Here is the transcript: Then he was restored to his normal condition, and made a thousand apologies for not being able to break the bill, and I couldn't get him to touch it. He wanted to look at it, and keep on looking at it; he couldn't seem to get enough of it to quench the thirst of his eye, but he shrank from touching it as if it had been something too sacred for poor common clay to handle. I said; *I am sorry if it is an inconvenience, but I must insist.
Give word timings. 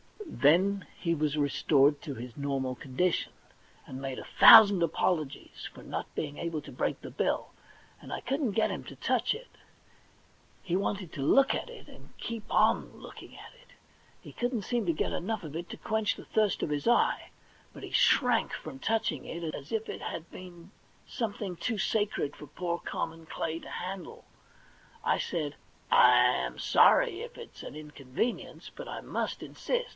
Then 0.25 0.87
he 0.97 1.13
was 1.13 1.37
restored 1.37 2.01
to 2.01 2.15
his 2.15 2.35
normal 2.35 2.73
condition, 2.73 3.33
and 3.85 4.01
made 4.01 4.17
a 4.17 4.23
thousand 4.39 4.81
apologies 4.81 5.69
for 5.71 5.83
not 5.83 6.15
being 6.15 6.39
able 6.39 6.61
to 6.61 6.71
break 6.71 7.01
the 7.01 7.11
bill, 7.11 7.51
and 8.01 8.11
I 8.11 8.21
couldn't 8.21 8.53
get 8.53 8.71
him 8.71 8.83
to 8.85 8.95
touch 8.95 9.35
it. 9.35 9.49
He 10.63 10.75
wanted 10.75 11.13
to 11.13 11.21
look 11.21 11.53
at 11.53 11.69
it, 11.69 11.87
and 11.87 12.17
keep 12.17 12.45
on 12.51 12.97
looking 12.97 13.35
at 13.35 13.53
it; 13.61 13.75
he 14.19 14.31
couldn't 14.31 14.63
seem 14.63 14.87
to 14.87 14.93
get 14.93 15.11
enough 15.11 15.43
of 15.43 15.55
it 15.55 15.69
to 15.69 15.77
quench 15.77 16.15
the 16.15 16.25
thirst 16.25 16.63
of 16.63 16.71
his 16.71 16.87
eye, 16.87 17.29
but 17.71 17.83
he 17.83 17.91
shrank 17.91 18.53
from 18.53 18.79
touching 18.79 19.25
it 19.25 19.53
as 19.53 19.71
if 19.71 19.87
it 19.87 20.01
had 20.01 20.31
been 20.31 20.71
something 21.05 21.55
too 21.57 21.77
sacred 21.77 22.35
for 22.35 22.47
poor 22.47 22.79
common 22.79 23.27
clay 23.27 23.59
to 23.59 23.69
handle. 23.69 24.25
I 25.03 25.19
said; 25.19 25.55
*I 25.91 26.15
am 26.21 26.57
sorry 26.57 27.21
if 27.21 27.37
it 27.37 27.51
is 27.55 27.63
an 27.63 27.75
inconvenience, 27.75 28.71
but 28.73 28.87
I 28.87 29.01
must 29.01 29.43
insist. 29.43 29.89